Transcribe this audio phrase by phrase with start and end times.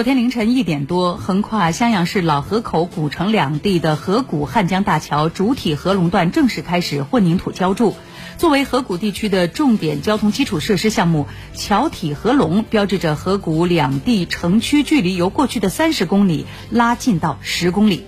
[0.00, 7.94] 昨天凌晨一点多横跨襄阳市老河口古城两地的河谷汉江大桥主体合龙段正式开始混凝土浇筑。
[8.38, 18.06] 作为河谷地区的重点交通基础设施项目桥体合龙标志着河谷两地城区距离由过去的三十公里拉近到十公里。